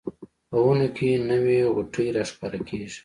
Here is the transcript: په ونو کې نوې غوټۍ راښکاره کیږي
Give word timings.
په 0.49 0.57
ونو 0.65 0.87
کې 0.97 1.09
نوې 1.29 1.57
غوټۍ 1.75 2.07
راښکاره 2.15 2.59
کیږي 2.69 2.99